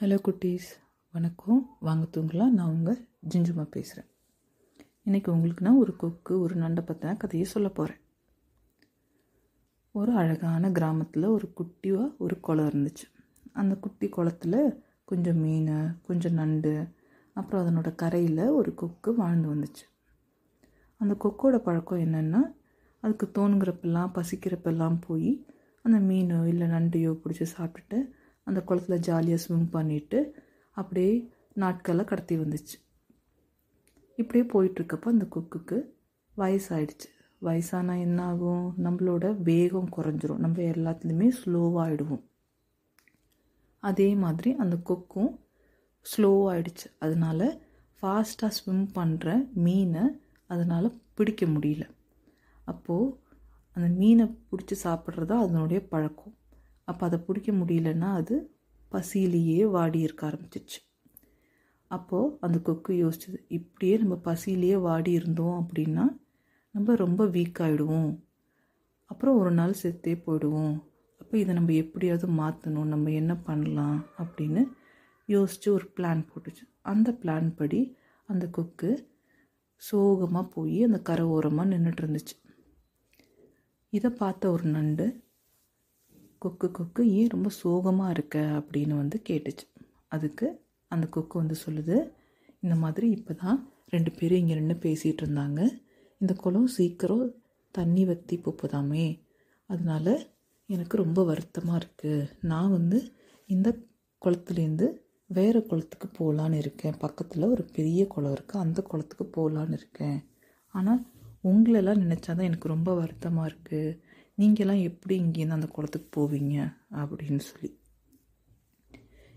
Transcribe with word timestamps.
Hello 0.00 0.18
குட்டீஸ். 0.28 0.68
வணக்கம். 1.12 1.76
வாங்க 1.80 2.06
தூங்கலாம். 2.12 2.48
நான் 2.48 2.68
உங்கள் 2.68 3.08
ஜிஞ்சுமா 3.28 3.62
பேசுகிறேன் 3.62 4.10
இன்றைக்கி 5.06 5.28
உங்களுக்கு 5.28 5.64
நான் 5.64 5.78
ஒரு 5.78 5.96
கொக்கு 5.96 6.40
ஒரு 6.40 6.54
நண்டை 6.54 6.82
பற்றின 6.82 7.16
கதையை 7.16 7.48
சொல்ல 7.48 7.68
போகிறேன் 7.68 8.00
ஒரு 9.90 10.12
அழகான 10.12 10.70
கிராமத்தில் 10.70 11.24
ஒரு 11.24 11.52
குட்டியாக 11.56 12.16
ஒரு 12.18 12.40
குளம் 12.40 12.68
இருந்துச்சு. 12.68 13.06
அந்த 13.52 13.74
குட்டி 13.74 14.08
குளத்தில் 14.08 14.84
கொஞ்சம் 15.04 15.36
மீன் 15.36 16.00
கொஞ்சம் 16.06 16.34
நண்டு 16.34 16.88
அப்புறம் 17.34 17.66
அதனோட 17.66 17.94
கரையில் 17.94 18.48
ஒரு 18.48 18.74
கொக்கு 18.74 19.14
வாழ்ந்து 19.14 19.54
வந்துச்சு. 19.54 19.86
அந்த 20.96 21.16
கொக்கோட 21.24 21.58
பழக்கம் 21.58 21.98
என்னென்னா 21.98 22.40
அதுக்கு 23.00 23.30
தோணுங்கிறப்பெல்லாம் 23.34 24.10
பசிக்கிறப்பெல்லாம் 24.14 24.96
போய் 25.00 25.46
அந்த 25.82 25.98
மீனோ 25.98 26.46
இல்லை 26.46 26.66
நண்டையோ 26.66 27.18
பிடிச்சி 27.24 27.46
சாப்பிட்டுட்டு 27.58 28.10
அந்த 28.48 28.60
குளத்துல 28.68 28.96
ஜாலியாக 29.08 29.42
ஸ்விம் 29.44 29.68
பண்ணிவிட்டு 29.72 30.20
அப்படியே 30.76 31.12
நாட்களை 31.62 32.04
கடத்தி 32.10 32.34
வந்துச்சு. 32.38 32.76
இப்படியே 34.18 34.44
போயிட்டுருக்கப்போ 34.52 35.08
அந்த 35.14 35.26
கொக்குக்கு 35.34 35.78
வயசாயிடுச்சு. 36.36 37.08
வயசானால் 37.42 38.04
என்ன 38.06 38.20
ஆகும் 38.30 38.64
நம்மளோட 38.84 39.26
வேகம் 39.42 39.92
குறைஞ்சிரும். 39.96 40.42
நம்ம 40.44 40.62
எல்லாத்துலேயுமே 40.74 41.28
ஸ்லோவாகிடுவோம் 41.40 42.24
அதே 43.82 44.08
மாதிரி 44.22 44.50
அந்த 44.62 44.76
கொக்கும் 44.90 45.30
ஸ்லோவாகிடுச்சு 46.06 46.86
அதனால் 46.98 47.46
ஃபாஸ்ட்டாக 47.98 48.56
ஸ்விம் 48.56 48.86
பண்ணுற 48.98 49.28
மீனை 49.64 50.04
அதனால் 50.50 50.88
பிடிக்க 51.14 51.46
முடியல. 51.46 51.84
அப்போது 52.68 53.14
அந்த 53.76 53.88
மீனை 54.00 54.26
பிடிச்சி 54.50 54.76
சாப்பிட்றது 54.84 55.34
அதனுடைய 55.42 55.80
பழக்கம். 55.92 56.34
அப்போ 56.88 57.02
அதை 57.06 57.18
பிடிக்க 57.18 57.50
முடியலன்னா 57.52 58.10
அது 58.20 58.36
பசியிலேயே 58.92 59.64
வாடி 59.70 59.98
இருக்க 60.00 60.22
ஆரம்பிச்சிச்சு 60.30 60.78
அப்போது 61.90 62.32
அந்த 62.40 62.56
கொக்கு 62.58 62.92
யோசிச்சது 63.02 63.38
இப்படியே 63.48 63.96
நம்ம 63.96 64.14
பசியிலேயே 64.24 64.78
வாடி 64.80 65.12
இருந்தோம் 65.12 65.58
அப்படின்னா 65.62 66.06
நம்ம 66.74 66.94
ரொம்ப 66.94 67.22
வீக் 67.26 67.60
ஆகிடுவோம் 67.66 68.10
அப்புறம் 69.10 69.38
ஒரு 69.38 69.50
நாள் 69.50 69.80
செத்தே 69.82 70.14
போயிடுவோம். 70.24 70.74
அப்போ 71.20 71.34
இதை 71.38 71.52
நம்ம 71.54 71.72
எப்படியாவது 71.72 72.26
மாற்றணும் 72.32 72.90
நம்ம 72.92 73.10
என்ன 73.10 73.32
பண்ணலாம் 73.38 73.98
அப்படின்னு 74.18 74.62
யோசித்து 75.28 75.68
ஒரு 75.72 75.86
பிளான் 75.96 76.20
போட்டுச்சு. 76.28 76.64
அந்த 76.82 77.08
பிளான் 77.22 77.48
படி 77.54 77.80
அந்த 78.28 78.44
கொக்கு 78.48 78.90
சோகமாக 79.82 80.44
போய் 80.54 80.78
அந்த 80.82 80.98
கரை 81.00 81.24
ஓரமாக 81.34 81.70
நின்றுட்டு 81.70 82.02
இருந்துச்சு. 82.02 82.36
இதை 83.92 84.10
பார்த்த 84.20 84.50
ஒரு 84.50 84.66
நண்டு 84.68 85.06
கொக்கு 86.42 86.68
கொக்கு 86.78 87.02
ஏன் 87.18 87.32
ரொம்ப 87.34 87.48
சோகமாக 87.60 88.14
இருக்க 88.14 88.38
அப்படின்னு 88.58 88.94
வந்து 89.02 89.16
கேட்டுச்சு. 89.28 89.66
அதுக்கு 90.14 90.46
அந்த 90.90 91.04
கொக்கு 91.14 91.34
வந்து 91.42 91.56
சொல்லுது 91.64 91.96
இந்த 92.64 92.74
மாதிரி 92.82 93.06
இப்போ 93.16 93.32
தான் 93.42 93.58
ரெண்டு 93.94 94.10
பேரும் 94.18 94.40
இங்கே 94.42 94.56
நின்று 94.58 94.76
பேசிகிட்டு 94.86 95.22
இருந்தாங்க. 95.24 95.60
இந்த 96.20 96.32
குளம் 96.42 96.70
சீக்கிரம் 96.76 97.26
தண்ணி 97.74 98.02
வற்றி 98.10 98.36
போப்பதாமே. 98.44 99.06
அதனால் 99.70 100.14
எனக்கு 100.68 100.96
ரொம்ப 101.02 101.20
வருத்தமாக 101.30 101.80
இருக்குது 101.80 102.28
நான் 102.50 102.74
வந்து 102.78 102.98
இந்த 103.48 103.68
குளத்துலேருந்து 104.22 104.86
வேறு 105.30 105.60
குளத்துக்கு 105.70 106.08
போகலான்னு 106.18 106.60
இருக்கேன். 106.62 106.98
பக்கத்தில் 107.04 107.52
ஒரு 107.54 107.64
பெரிய 107.76 108.02
குளம் 108.14 108.34
இருக்குது 108.36 108.62
அந்த 108.64 108.80
குளத்துக்கு 108.90 109.26
போகலான்னு 109.36 109.78
இருக்கேன். 109.80 110.18
ஆனால் 110.74 111.00
உங்களெல்லாம் 111.50 112.02
நினச்சா 112.04 112.30
தான் 112.30 112.48
எனக்கு 112.50 112.68
ரொம்ப 112.74 112.90
வருத்தமாக 113.00 113.50
இருக்குது 113.50 113.96
நீங்கள்லாம் 114.38 114.82
எப்படி 114.82 115.20
இங்கேருந்து 115.22 115.50
அந்த 115.50 115.66
குளத்துக்கு 115.66 116.20
போவீங்க? 116.20 116.74
அப்படின்னு 116.92 117.38
சொல்லி. 117.38 117.80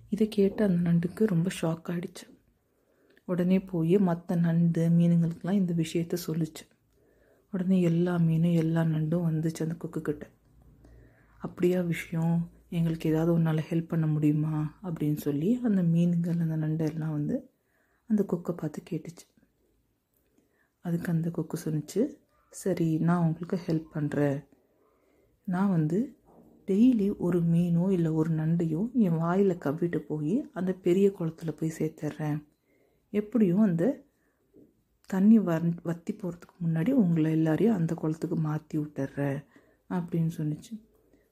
இதை 0.10 0.28
கேட்டு 0.28 0.64
அந்த 0.64 0.94
நண்டுக்கு 0.94 1.26
ரொம்ப 1.26 1.52
ஷாக் 1.62 1.90
ஆகிடுச்சு 1.90 2.40
உடனே 3.26 3.60
போய் 3.60 3.98
மற்ற 3.98 4.36
நண்டு 4.36 4.90
மீனுங்களுக்கெல்லாம் 4.90 5.52
இந்த 5.52 5.74
விஷயத்த 5.74 6.18
சொல்லுச்சு. 6.28 6.70
உடனே 7.52 7.82
எல்லா 7.82 8.16
மீனும் 8.16 8.54
எல்லா 8.54 8.82
நண்டும் 8.82 9.24
வந்துச்சு 9.24 9.62
அந்த 9.62 9.76
கொக்குக்கிட்ட 9.84 10.22
அப்படியா 11.38 11.82
விஷயம்? 11.82 12.50
எங்களுக்கு 12.70 13.10
ஏதாவது 13.10 13.34
ஒன்றால் 13.34 13.64
ஹெல்ப் 13.70 13.88
பண்ண 13.88 14.08
முடியுமா? 14.08 14.80
அப்படின்னு 14.84 15.18
சொல்லி 15.18 15.60
அந்த 15.64 15.84
மீன்கள் 15.84 16.40
அந்த 16.40 16.56
நண்டு 16.56 16.86
எல்லாம் 16.86 17.12
வந்து 17.12 17.50
அந்த 18.08 18.26
கொக்கை 18.28 18.52
பார்த்து 18.52 18.84
கேட்டுச்சு. 18.90 19.30
அதுக்கு 20.82 21.12
அந்த 21.12 21.30
கொக்கு 21.30 21.60
சொன்னிச்சு 21.66 22.16
சரி 22.50 22.98
நான் 22.98 23.26
உங்களுக்கு 23.26 23.60
ஹெல்ப் 23.68 23.98
பண்ணுறேன் 23.98 24.50
நான் 25.48 25.70
வந்து 25.70 26.18
டெய்லி 26.68 27.18
ஒரு 27.18 27.40
மீனோ 27.42 27.92
இல்லை 27.92 28.12
ஒரு 28.12 28.30
நண்டையோ 28.30 28.92
என் 28.94 29.18
வாயில் 29.18 29.58
கவ்விட்டு 29.58 29.98
போய் 29.98 30.50
அந்த 30.54 30.74
பெரிய 30.74 31.10
குளத்துல 31.10 31.52
போய் 31.52 31.78
சேர்த்துட்றேன் 31.80 32.40
எப்படியும் 33.10 33.60
அந்த 33.60 34.10
தண்ணி 35.06 35.40
வந் 35.40 35.72
வற்றி 35.84 36.14
போகிறதுக்கு 36.14 36.56
முன்னாடி 36.66 36.92
உங்களை 36.92 37.32
எல்லாரையும் 37.32 37.76
அந்த 37.76 37.94
குளத்துக்கு 37.94 38.36
மாற்றி 38.36 38.78
விட்டுறேன் 38.78 39.40
அப்படின்னு 39.90 40.32
சொன்னிச்சு. 40.38 40.74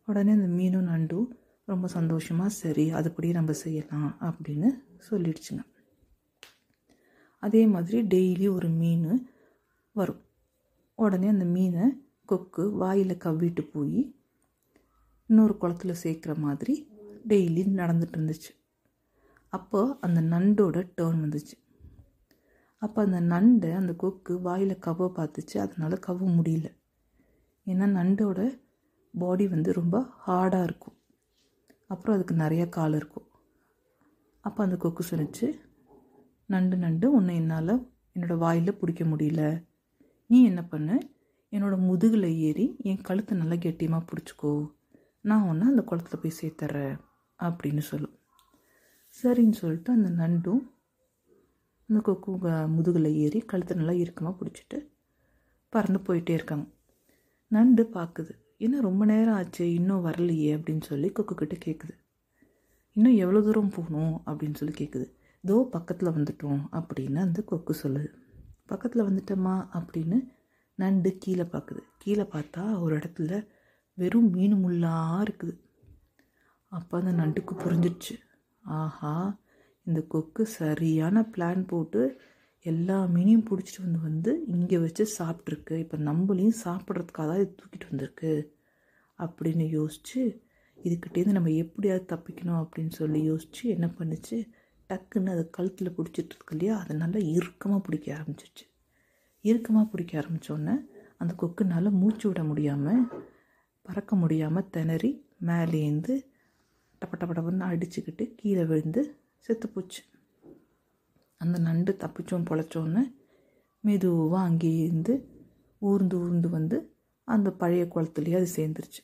உடனே 0.05 0.31
அந்த 0.31 0.47
மீனும் 0.47 0.89
நண்டும் 0.89 1.27
ரொம்ப 1.65 1.87
சந்தோஷமாக 1.87 2.49
சரி 2.49 2.93
அதுபடி 2.93 3.31
நம்ம 3.31 3.51
செய்யலாம் 3.51 4.17
அப்படின்னு 4.19 4.69
சொல்லிடுச்சுங்க. 5.09 5.63
அதே 7.43 7.65
மாதிரி 7.65 8.01
டெய்லி 8.01 8.53
ஒரு 8.53 8.69
மீன் 8.69 9.29
வரும். 9.91 10.21
உடனே 10.95 11.27
அந்த 11.27 11.45
மீனை 11.45 11.85
கொக்கு 12.29 12.63
வாயில் 12.71 13.21
கவ்விட்டு 13.25 13.63
போய் 13.73 14.01
இன்னொரு 15.27 15.55
குளத்துல 15.61 15.93
சேர்க்குற 16.03 16.33
மாதிரி 16.37 16.75
டெய்லி 17.27 17.63
நடந்துட்டு 17.79 18.15
இருந்துச்சு. 18.17 18.51
அப்போ 19.49 19.79
அந்த 20.01 20.21
நண்டோட 20.21 20.77
டேர்ன் 20.97 21.21
வந்துச்சு. 21.23 21.55
அப்போ 22.81 22.99
அந்த 23.03 23.19
நண்டை 23.21 23.71
அந்த 23.75 23.93
கொக்கு 23.93 24.33
வாயில் 24.41 24.81
கவ 24.85 25.07
பார்த்துச்சு. 25.15 25.57
அதனால் 25.57 26.03
கவ 26.07 26.27
முடியல. 26.39 26.67
ஏன்னா 27.65 27.87
நண்டோட 27.97 28.39
பாடி 29.17 29.47
வந்து 29.47 29.73
ரொம்ப 29.73 29.97
ஹார்டாக 30.27 30.63
இருக்கும். 30.63 30.97
அப்புறம் 31.87 32.15
அதுக்கு 32.15 32.35
நிறைய 32.35 32.69
கால் 32.69 32.93
இருக்கும். 32.93 33.27
அப்போ 34.45 34.63
அந்த 34.63 34.75
கொக்கு 34.75 35.03
சொன்னிச்சு 35.11 35.47
நண்டு 36.45 36.77
நண்டு 36.77 37.11
உன்னை 37.11 37.35
என்னால் 37.35 37.73
என்னோடய 38.15 38.37
வாயில் 38.37 38.77
பிடிக்க 38.77 39.03
முடியல. 39.03 39.41
நீ 40.29 40.43
என்ன 40.43 40.61
பண்ணு? 40.63 40.95
என்னோடய 41.53 41.85
முதுகில் 41.89 42.27
ஏறி 42.47 42.65
என் 42.89 43.05
கழுத்தை 43.07 43.33
நல்லா 43.37 43.55
கெட்டியமாக 43.55 44.03
பிடிச்சிக்கோ. 44.09 44.51
நான் 45.21 45.47
ஒன்று 45.49 45.71
அந்த 45.71 45.83
குளத்துல 45.89 46.17
போய் 46.21 46.39
சேர்த்துறேன் 46.39 46.95
அப்படின்னு 47.39 47.83
சொல்லும். 47.91 48.15
சரின்னு 49.15 49.57
சொல்லிட்டு 49.61 49.91
அந்த 49.91 50.09
நண்டும் 50.21 50.61
அந்த 51.89 51.99
கொக்கு 52.07 52.51
முதுகில் 52.75 53.09
ஏறி 53.23 53.39
கழுத்தை 53.51 53.75
நல்லா 53.77 53.95
இறுக்கமாக 54.01 54.35
பிடிச்சிட்டு 54.39 54.77
பறந்து 55.73 55.99
போயிட்டே 56.07 56.29
இருக்காங்க. 56.29 56.65
நண்டு 57.51 57.83
பார்க்குது 57.93 58.33
என்ன 58.57 58.81
ரொம்ப 58.81 59.03
நேரம் 59.05 59.37
ஆச்சு? 59.39 59.65
இன்னும் 59.77 60.05
வரலையே 60.05 60.49
அப்படின்னு 60.57 60.81
சொல்லி 60.81 61.07
கொக்குக்கிட்ட 61.09 61.55
கேட்குது 61.65 61.93
இன்னும் 62.95 63.17
எவ்வளோ 63.23 63.41
தூரம் 63.41 63.73
போகணும் 63.75 64.13
அப்படின்னு 64.27 64.59
சொல்லி 64.59 64.73
கேட்குது 64.79 65.07
தோ 65.43 65.55
பக்கத்தில் 65.75 66.15
வந்துட்டோம் 66.15 66.61
அப்படின்னு 66.79 67.19
அந்த 67.25 67.41
கொக்கு 67.41 67.73
சொல்லுது. 67.83 68.09
பக்கத்தில் 68.65 69.07
வந்துட்டோமா 69.07 69.55
அப்படின்னு 69.77 70.17
நண்டு 70.79 71.09
கீழே 71.17 71.45
பார்க்குது 71.53 71.81
கீழே 71.97 72.25
பார்த்தா 72.33 72.63
ஒரு 72.79 72.93
இடத்துல 72.97 73.31
வெறும் 73.97 74.29
மீன் 74.29 74.55
முள்ளாக 74.63 75.23
இருக்குது. 75.25 75.55
அப்போ 76.71 76.93
அந்த 77.01 77.11
நண்டுக்கு 77.21 77.53
புரிஞ்சிடுச்சு 77.63 78.15
ஆஹா 78.63 79.13
இந்த 79.87 79.99
கொக்கு 80.13 80.43
சரியான 80.59 81.21
பிளான் 81.35 81.61
போட்டு 81.65 82.01
எல்லா 82.65 82.97
மீனையும் 83.15 83.47
பிடிச்சிட்டு 83.49 83.83
வந்து 83.83 83.99
வந்து 83.99 84.31
இங்கே 84.55 84.77
வச்சு 84.77 85.03
சாப்பிட்ருக்கு 85.17 85.75
இப்போ 85.83 85.97
நம்மளையும் 86.07 86.59
சாப்பிட்றதுக்காக 86.65 87.27
தான் 87.29 87.41
இது 87.41 87.51
தூக்கிட்டு 87.59 87.89
வந்திருக்கு 87.91 88.31
அப்படின்னு 89.19 89.65
யோசித்து 89.69 90.21
இதுக்கிட்டேருந்து 90.77 91.37
நம்ம 91.37 91.53
எப்படியாவது 91.63 92.05
தப்பிக்கணும் 92.11 92.61
அப்படின்னு 92.63 92.93
சொல்லி 92.99 93.19
யோசித்து 93.23 93.63
என்ன 93.75 93.87
பண்ணுச்சு? 93.97 94.37
டக்குன்னு 94.89 95.33
அதை 95.35 95.43
கழுத்தில் 95.57 95.95
பிடிச்சிட்டு 95.97 96.33
இருக்கு 96.35 96.55
இல்லையா? 96.55 96.75
அதை 96.81 96.93
நல்லா 96.97 97.19
இறுக்கமாக 97.37 97.81
பிடிக்க 97.87 98.07
ஆரம்பிச்சிச்சு 98.17 98.65
இறுக்கமாக 99.45 99.85
பிடிக்க 99.91 100.21
ஆரம்பித்தோன்னே 100.21 100.75
அந்த 101.17 101.31
கொக்குனால் 101.41 101.97
மூச்சு 102.01 102.25
விட 102.27 102.41
முடியாமல் 102.43 103.01
பறக்க 103.85 104.15
முடியாமல் 104.15 104.69
திணறி 104.69 105.11
மேலேருந்து 105.45 106.13
டப்ப 107.01 107.13
டப்ப 107.17 107.33
டப்பன்னு 107.37 107.69
அடிச்சுக்கிட்டு 107.71 108.23
கீழே 108.35 108.63
விழுந்து 108.63 109.01
செத்து 109.37 109.67
போச்சு. 109.69 110.01
அந்த 111.41 111.57
நண்டு 111.59 111.91
தப்பிச்சோம் 111.99 112.47
பொழைச்சோன்னு 112.49 113.03
மெதுவாக 113.83 114.47
அங்கேருந்து 114.49 115.13
ஊர்ந்து 115.81 116.15
ஊர்ந்து 116.19 116.49
வந்து 116.49 116.77
அந்த 117.27 117.49
பழைய 117.51 117.83
குளத்துலேயே 117.85 118.35
அது 118.35 118.49
சேர்ந்துருச்சு. 118.55 119.01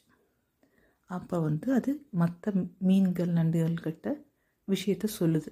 அப்போ 1.09 1.35
வந்து 1.39 1.67
அது 1.73 1.91
மற்ற 2.11 2.51
மீன்கள் 2.79 3.31
நண்டுகள்கிட்ட 3.33 4.09
விஷயத்த 4.67 5.07
சொல்லுது. 5.19 5.49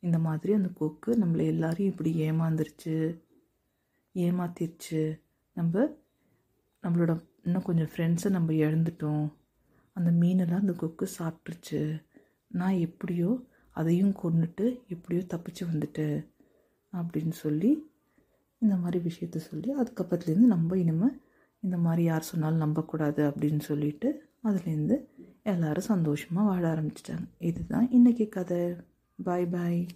இந்த 0.00 0.18
மாதிரி 0.18 0.52
அந்த 0.52 0.70
கொக்கு 0.74 1.10
நம்மளை 1.14 1.44
எல்லாரையும் 1.46 1.92
இப்படி 1.92 2.10
ஏமாந்துருச்சு 2.30 2.94
ஏமாத்திருச்சு. 4.14 5.20
நம்ம 5.54 5.84
நம்மளோட 6.82 7.12
இன்னும் 7.44 7.62
கொஞ்சம் 7.62 7.90
ஃப்ரெண்ட்ஸை 7.94 8.30
நம்ம 8.30 8.52
இழந்துட்டோம். 8.52 9.32
அந்த 9.92 10.10
மீனெல்லாம் 10.10 10.60
அந்த 10.60 10.72
கொக்கு 10.72 11.08
சாப்பிட்ருச்சு 11.18 12.02
நான் 12.46 12.78
எப்படியோ 12.78 13.42
அதையும் 13.70 14.14
கொண்டுட்டு 14.22 14.66
எப்படியோ 14.88 15.26
தப்பிச்சு 15.28 15.62
வந்துட்டேன் 15.72 16.26
அப்படின்னு 16.92 17.30
சொல்லி 17.30 17.92
இந்த 18.58 18.76
மாதிரி 18.76 18.98
விஷயத்த 19.08 19.36
சொல்லி 19.36 19.70
அதுக்கப்புறத்துலேருந்து 19.74 20.50
நம்ம 20.54 20.78
இனிமேல் 20.78 21.20
இந்த 21.60 21.76
மாதிரி 21.76 22.02
யார் 22.02 22.22
சொன்னாலும் 22.22 22.58
நம்பக்கூடாது 22.58 23.22
அப்படின்னு 23.30 23.60
சொல்லிட்டு 23.60 24.08
அதுலேருந்து 24.44 24.96
எல்லோரும் 25.42 25.90
சந்தோஷமாக 25.92 26.48
வாழ 26.48 26.62
ஆரம்பிச்சிட்டாங்க. 26.74 27.26
இதுதான் 27.38 27.88
இன்றைக்கி 27.88 28.28
கதை. 28.28 28.76
பாய் 29.22 29.46
பாய் 29.46 29.86